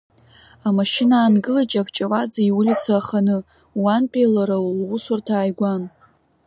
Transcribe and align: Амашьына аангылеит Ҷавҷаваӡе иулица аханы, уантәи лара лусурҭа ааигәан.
Амашьына 0.67 1.15
аангылеит 1.19 1.69
Ҷавҷаваӡе 1.73 2.41
иулица 2.45 2.91
аханы, 2.99 3.35
уантәи 3.81 4.31
лара 4.33 4.57
лусурҭа 4.89 5.33
ааигәан. 5.37 5.83